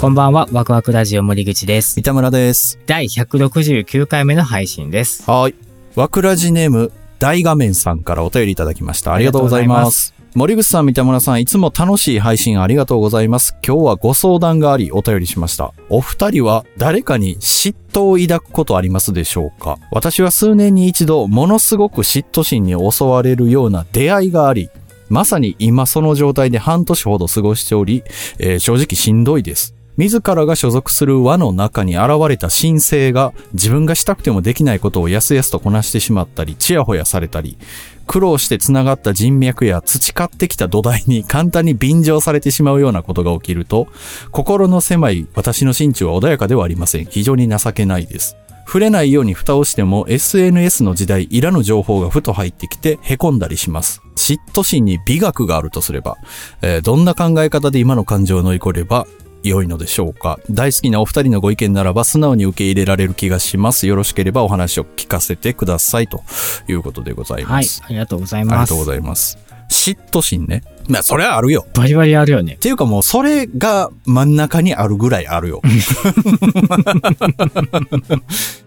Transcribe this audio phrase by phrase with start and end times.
[0.00, 0.48] こんばんは。
[0.52, 1.92] ワクワクラジオ森口です。
[1.96, 2.78] 三田村です。
[2.86, 5.30] 第169回目の配信です。
[5.30, 5.54] はい。
[5.96, 9.12] ワクラジネーム大画面さんからお便りいただきました。
[9.12, 10.19] ありがとうございます。
[10.32, 13.56] 森口さん、三田村さん、いつも楽しい配信ありがとうございます。
[13.66, 15.74] 今日はご相談があり、お便りしました。
[15.88, 19.76] お二人は誰かに嫉妬を抱くことありますでしょうか？
[19.90, 24.70] 私は数年に一度、ものすごく嫉妬心に襲われるような出会いがあり、
[25.08, 28.04] まさに今その状態で半年ほど過ごしており、
[28.38, 29.74] えー正直しんどいです。
[30.00, 37.58] 自らが所属する輪の中に現れた新星が自分がしたくてもできないことをやすやすとこなしてしまったり、ちやほやされたり、
[38.06, 43.88] 苦労して繋がった人脈や培ってきた土台に簡単に便乗されてしまうようなことが起きると、
[44.30, 47.04] 心の狭い私の心中は穏やかではありません。
[47.04, 48.38] 非常に情けないです。
[48.64, 54.00] 触れないように蓋をしても SNS の時代、いらぬ情報がふと入ってきて凹んだりします。
[54.16, 56.16] 嫉妬心に美学があるとすれば、
[56.62, 59.06] えーどんな考え方で今の感情を乗り越えれば
[59.42, 60.38] 良いのでしょうか？
[60.50, 63.86] 大好きなお二人のご意見ならば素直に受け入れられる気がします。
[63.86, 66.22] よろしければお話を聞かせてくださいと
[66.68, 68.70] いうことでございはいます。、ありがとうございあります。
[68.72, 69.38] がとうございます。
[69.70, 70.64] 嫉妬心ね。
[70.88, 71.64] まあ、それはあるよ。
[71.74, 72.58] バリバリあるよねっ。
[72.58, 75.62] ていうかもう、それが真ん中にあるぐらいあるよ。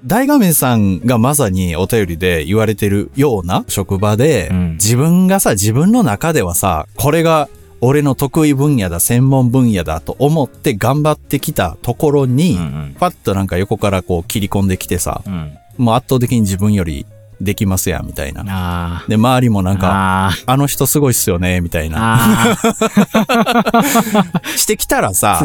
[0.05, 7.47] 大画面さんがまさにお便りで言われてるような職場で、うん自分がさ、自分の中ではさ、これが
[7.85, 15.33] 俺の得意分野だ、専門分野だと思って頑張ってきたところに、うんパッとなんか横からこう切り込んできてさ、うん。
[15.33, 15.57] うん。
[15.77, 17.05] もう圧倒的に自分より
[17.41, 18.43] できますやん、みたいな。
[18.47, 19.79] あで、周りもなんあ。
[19.79, 22.55] か、ああの人すごいっすよね、みたいな。
[24.55, 25.13] してきたらあ。
[25.13, 25.41] さ。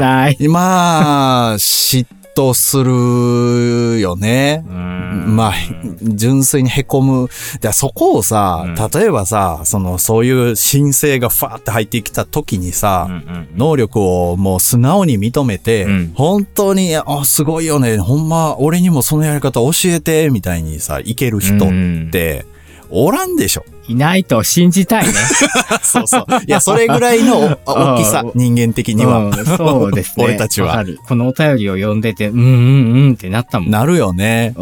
[0.49, 2.07] まあ、嫉
[2.39, 4.65] 妬するよね。
[4.69, 5.37] うん。
[5.37, 5.55] まあ、
[6.03, 7.29] 純粋に凹む。
[7.61, 8.75] でそこをさ、うん。
[8.75, 16.13] 例えばさ、その、そういう申請がファーって入ってきた時にさ、うんうん能力をもう素直に認めて、うん。
[16.15, 22.47] 本当に、あ、すごいよね、ほんま、俺にもそのやり方教えて、みたいにさ、いける人って、
[22.91, 23.65] おらんでしょ。
[23.89, 25.13] いないと信じたいね。
[25.83, 26.27] そうそう。
[26.47, 29.19] いや、それぐらいのお大きさう、ん人間的には。
[29.19, 30.25] うんそうですね。
[30.27, 33.71] 俺たちはこのお便りを読んでて、うんうんうんってなったもん。
[33.71, 34.55] なるよね。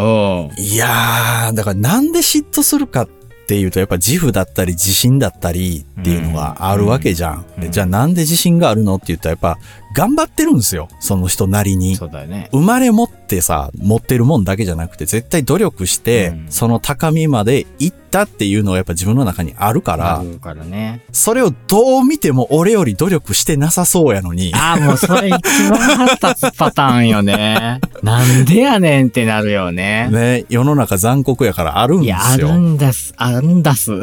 [0.59, 3.09] いやー、だからなんで嫉妬するかっ
[3.49, 7.45] ていうと、やっぱ自負だったり自信だったりっていうのがあるわけじゃん。
[7.57, 9.59] うんでじゃあなんで自信があるのって言ったらやっぱ
[9.97, 10.89] 頑張ってるんですよ。
[11.01, 11.97] その人なりに。
[11.97, 12.51] そうだよね。
[12.53, 21.01] 生まれ持ってさ、持ってるもんだけじゃなくて、絶対努力して、うんその高みまで行ったっていうのはやっぱ自分の中にあるからあ、るからね。
[21.13, 25.33] それをどう見ても俺より努力してなさそうやのに、ああ、もうそれ一
[25.71, 27.81] 番腹立つパターンよね。
[28.03, 30.09] なんでやねんってなるよね。
[30.11, 32.49] ね、世の中残酷やからあるんでいや、あすよ。
[32.49, 33.93] るんだす、あるんだす。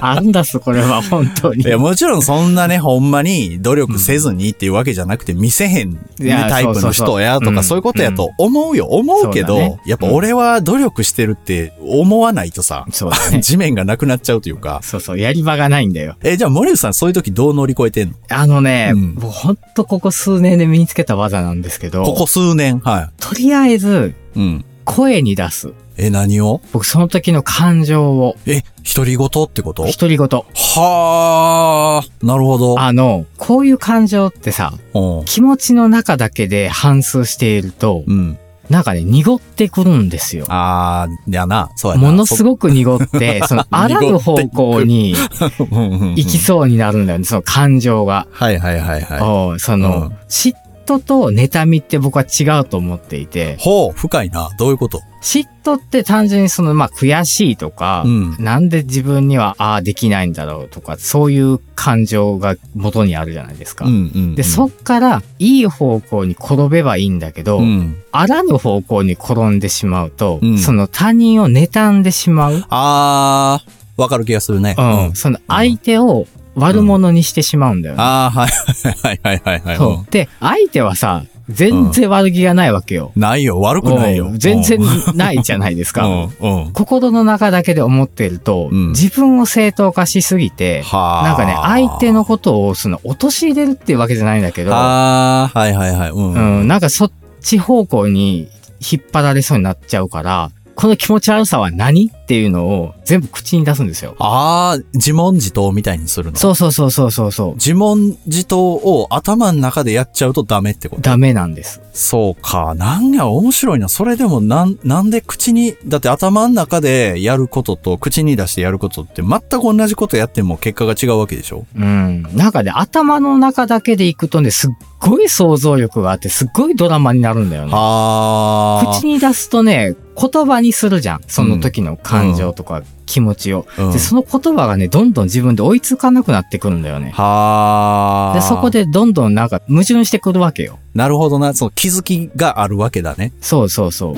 [0.00, 1.62] あるんだす、これは本当に。
[1.62, 3.27] いや、もちろんそんなね、ほんまに
[3.60, 8.86] 努力せずにっていうわけじゃなくて、見せへん、ねタイプの人やとか、そういうことやと思うよ。
[8.86, 12.86] 思うけど、やっぱ俺は努力してるって思わないとさ。
[13.40, 14.80] 地面がなくなっちゃうというか。
[14.82, 16.16] そうそう、やり場がないんだよ。
[16.22, 18.14] え、じゃあ森内さんそういう時どう乗り越えてんの？
[18.28, 22.80] あのね、うんもうほんとここ数年で身につけた技なんですけど、ここ数年？
[22.80, 24.38] はとりあえず、い。
[24.38, 24.64] うん。
[24.88, 25.74] 声に出す。
[25.98, 26.62] え、何を？
[26.72, 28.62] 僕、その時の感情を、え、
[28.96, 29.84] 独り言ってこと？
[29.84, 30.28] 独り言。
[30.28, 32.80] はあ、なるほど。
[32.80, 35.24] あの、こういう感情ってさ、うん。
[35.26, 38.38] 気持ちの中だけで反数していると、うん。
[38.70, 40.46] なんかね、濁ってくるんですよ。
[40.48, 41.70] あー、やな。
[41.76, 42.02] そうやな。
[42.04, 45.14] ものすごく濁って、その あらぬ方向に
[46.16, 48.26] 行きそうになるんだよね、その感情が。
[48.30, 49.60] はいはいはいはい。
[49.60, 50.54] その、うん嫉
[50.88, 54.48] 妬と妬みって僕は違うと思っていて、ほう、深いな。
[54.58, 55.00] どういうこと？
[55.20, 63.84] 嫉妬って単純にその、まあ、悔しいとか、うんなんで自分には、ああ、できないんだろうとか、そういう感情が元にあるじゃないですか。
[63.84, 64.34] うんうん。
[64.36, 67.96] で、そっから、いい方向に転べばいいんだけど、うん。
[68.12, 72.64] あらぬ方向に転んでしまうと、うんその他人を妬んでしまう。
[72.70, 74.76] あー、わかる気がするね。
[74.78, 75.16] うん。
[75.16, 78.02] その相手を悪者にしてしまうんだよね。
[78.02, 79.76] あー、はいはいはいはいはい。
[79.76, 80.10] そう。
[80.10, 83.12] で、相手はさ、全然悪気がないわけよ。
[83.16, 84.30] うんないよ、悪くないよう。
[84.32, 84.78] ん全然
[85.14, 86.06] ないじゃないですか。
[86.06, 86.72] うん、うん。
[86.72, 91.22] 心の中だけで思ってると、うん自分を正当化しすぎて、はあ。
[91.24, 96.10] なんかね、相手のことをその陥れるっていうわけじゃないんだけど、あー、はいはいはい。
[96.10, 96.60] うん。
[96.60, 98.48] うん、なんかそっち方向に
[98.80, 104.14] 引っ張られそうになっちゃうから、この気持ち悪さは何っっていうのを全部口に出すんですよ。
[104.18, 106.36] ああ、自問自答みたいにするの？
[106.36, 107.54] そうそうそうそうそうそう。
[107.54, 111.00] 自問自答を頭の中でやっちゃうとダメってこと？
[111.00, 111.80] ダメなんです。
[111.94, 112.74] そうか。
[112.74, 113.88] なんや、面白いな。
[113.88, 121.66] それでも、なん、なんで口に、だって頭の中でやることと口に出してやることって全く同じことやっても結果が違うわけでしょ？
[121.74, 122.22] うん。
[122.34, 124.70] なんかね、頭の中だけでいくとね、すっ
[125.00, 127.72] ごい想像力があって、すっごいドラマになるんだよね。
[127.74, 128.92] ああ。
[128.98, 131.20] 口に出すとね、言葉にするじゃん。
[131.28, 133.66] その時の感情とか気持ちを。
[133.78, 137.10] うんで、その言葉がね、どんどん自分で追いつかなくなってくるんだよね。
[137.10, 138.34] はあ。
[138.34, 138.70] で、そこ。
[138.70, 140.78] でどんどんなんか矛盾してくるわけよ。
[140.94, 141.54] なるほどな。
[141.54, 143.32] その気づきがあるわけだね。
[143.40, 144.14] そうそうそう。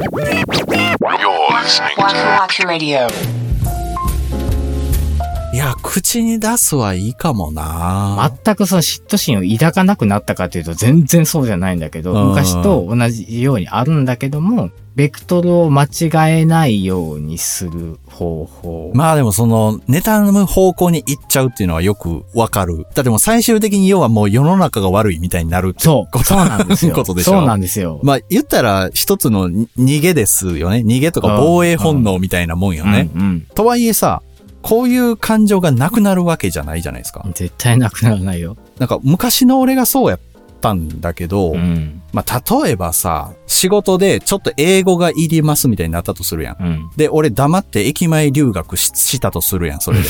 [5.52, 8.32] いや、口に出すはいいかもな。
[8.44, 18.92] 全くその嫉妬心を抱かなくなったかというと全然そうじゃないんだけど、うん昔と同じようにあるんだけども、ベクトルを間違えないようにする方法。
[18.94, 22.86] まあでもその、妬む方向に行っちゃうっていうのはよくわかる。
[22.94, 26.94] だってもう最終的に要はもう世の中が悪いみたいになるってそう、そうなんですよ。
[26.94, 27.98] ことでしょそうなんですよ。
[28.04, 30.78] まあ言ったら一つのに逃げですよね。
[30.86, 33.10] 逃げとか防衛本能みたいなもんよね。
[33.14, 34.22] うんうんとはいえさ、
[34.62, 37.24] こういう感情がなくなるわけじゃないじゃないですか。
[37.34, 38.56] 絶対なくならないよ。
[38.78, 40.20] なんか昔の俺がそうやっ
[40.60, 42.02] たんだけど、うん。
[42.12, 46.56] まあ例えばさ、仕事でちょっと英語がいりますみたいになったとするやん。
[46.60, 46.90] うん。
[46.96, 50.08] で、俺黙って駅前留学ししたとするやん、それで。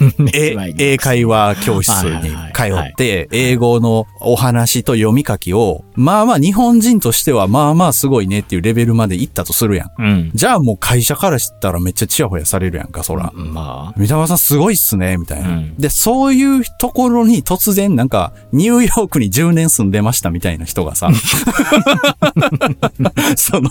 [0.34, 9.90] えはい英会話教室に通って、英語のお話と読み書きを、まあまあ日本人としてはまあまあすごいねっていうレベルまで行ったとするやん。
[9.98, 10.30] うん。
[10.34, 13.32] じゃあもう会社からしたらめっちゃチヤホヤされるやんか、そら。
[13.34, 13.98] まあ。
[13.98, 21.10] 三田さんすごいっすね、みたいな、うんで、そういうところに突然なんか、ニューヨークに10年住んでましたみたいな人がさ、
[23.36, 23.70] その、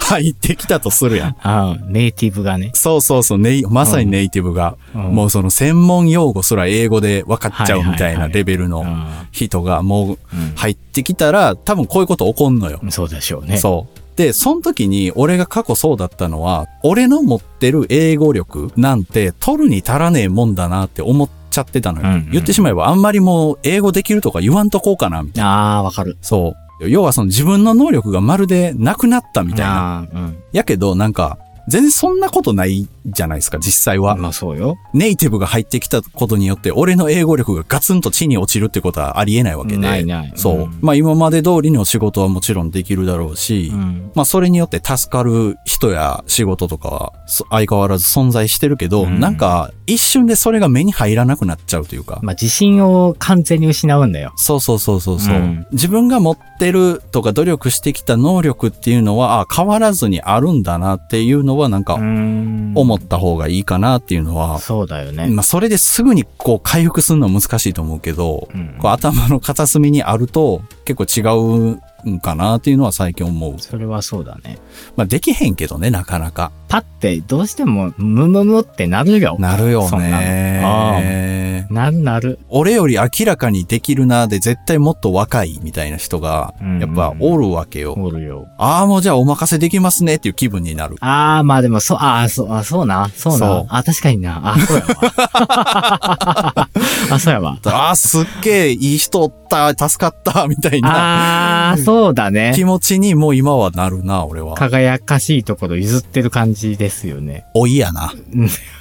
[0.00, 1.36] 入ってきたとするやん。
[1.42, 2.70] ああ、ネイティブがね。
[2.74, 12.80] そうそうそう、ネイまさにネイティブが、うんもうその専門用語すら英語で分かっちゃうみたいなレベルのうん人がもううん入ってきたら、多分こういうこと起こんのよ。
[12.90, 13.56] そうでしょうね。
[13.58, 13.98] そう。
[14.16, 22.08] で、その時に俺が過去そうだったのは、俺の持ってる英語力なんて取るに足らねえもんだなって思っちゃってたのよ。
[22.08, 25.50] うんうん言ってしまえばあんまりもう英語できるとか言わんとこうかな、みたいな。
[25.50, 26.16] ああ、わかる。
[26.20, 26.54] そう。
[26.88, 30.08] 要はその自分の能力がまるでなくなったみたいな。
[30.12, 30.42] うん。
[30.52, 31.38] やけどなんか、
[31.68, 34.16] 全然そんなことないじゃないですか、実際は。
[34.16, 34.76] まあそうよ。
[34.92, 39.78] ネイティブが入ってきたことによって、俺の英語力がガツンと地に落ちるってことはありえないわけで。
[39.78, 40.54] ないないそう。
[40.62, 44.10] うんまあ今まで通りの仕事はもちろんできるだろうし、うん。
[44.14, 52.20] まあそれによって助かる人や仕事とかはそ相変わらず存在してるけど、うんなんか一瞬でそれが目に入らなくなっちゃうというか。
[52.22, 54.32] まあ自信を完全に失うんだよ。
[54.36, 65.28] そうそうそうそうそう、うん自分が持ってるとか努力してきた能力っていうのは、あ変わらずにあるんだなっていうのはなんかん思った方がいいかなっていうのは、そうだよね。
[65.28, 73.54] まあそれですぐにこう回復するのは難しいと思うけど、うんこう頭の片隅にあると結構違うんかなっていうのは最近思う。
[73.58, 74.58] それはそうだね。
[74.96, 76.52] まあできへんけどね、なかなか。
[76.68, 79.36] パってどうしてもムムムってなるよ。
[79.38, 81.66] なるよね。
[81.70, 82.38] なるなる。
[82.48, 87.94] 俺より明らかにできるなで絶対もっと若いみたいな人がうんやっぱおるわけよ。
[87.94, 88.46] おるよ。
[88.58, 90.96] ああ、もうじゃあお任せできますねっていう気分になる。
[91.00, 93.08] ああ、まあでもそう、ああ、そう、あそうな。
[93.14, 93.66] そうそうな。
[93.68, 94.40] あ、確かにな。
[94.54, 96.68] あ、そうやわ。
[97.10, 97.58] あ、そうやわ。
[97.64, 102.64] ああ、すっげえいい人おった、助かった、みたいなああ、そうだね気。
[102.64, 104.54] 持ちにもう今はなるな、俺は。
[104.54, 107.46] 輝かしいところ譲ってる感じですよね。
[107.54, 108.12] おいやな。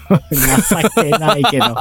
[0.10, 1.78] 情けないけど。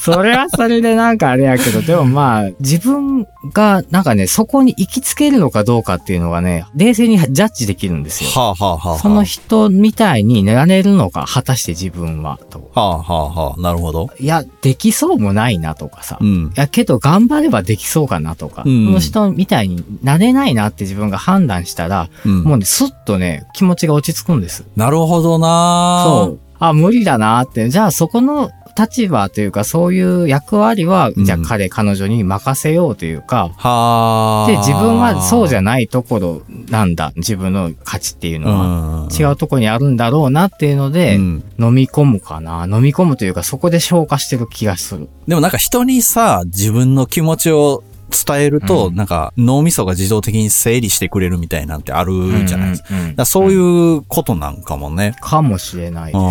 [0.00, 8.30] それはそれでなんかあれやけど、でもまあ、自分がなんかね、そこに行きつけるのかどうかっていうのがね、冷静にジャッジできるんですよ。
[8.30, 8.98] はあはあはあはあ。
[8.98, 12.70] その人みたいになれるのか、果たして自分は、と。
[12.74, 13.60] はあはあはあ。
[13.60, 14.10] なるほど。
[14.20, 16.18] いや、できそうもないなとかさ。
[16.20, 16.52] いうん。
[16.54, 22.42] や、けど頑張ればできそうかなとか、うんその人みたいになれないなって自分が判断したら、うん。
[22.42, 24.64] もうね、スッとね、気持ちが落ち着くんです。
[24.76, 26.38] なるほどなそう。
[26.58, 27.68] あ、無理だなって。
[27.68, 34.50] じゃあそこの立場というか、そういう役割は、うんじゃあ彼、彼女に任せようというか、はあ。
[34.50, 37.12] で、自分はそうじゃないところなんだ。
[37.16, 39.08] 自分の価値っていうのは。
[39.10, 42.66] 違うところにあるんだろうなっていうので、うん飲み込むかな。
[42.66, 45.08] 飲み込むというか、そこで消化してる気がする。
[45.28, 52.88] でもなんか人にさ、自分の気持ちを伝えると、うんなんか脳みそが自動的に整理してくれるみたいなんてあるじゃないですか。
[52.90, 55.16] うんうんうんだからそういうことなんかもね。
[55.20, 56.22] かもしれないです。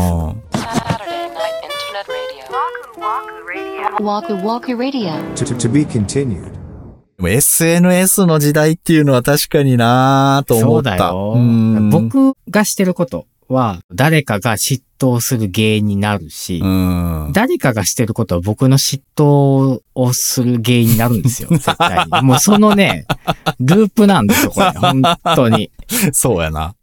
[7.23, 10.95] SNS の時代っていうのは確かになぁとそ思った。
[10.95, 11.35] うだよ。
[11.37, 17.31] ん僕がしてることは、誰かが知っ妬する原因になるし、うん。
[17.33, 22.21] 誰かがしてることは僕の嫉妬をする原因になるんですよ、 絶対に。
[22.21, 23.05] もうそのね、
[23.59, 24.69] ループなんですよ、これ。
[24.71, 25.01] 本
[25.35, 25.71] 当に。
[26.13, 26.75] そうやな。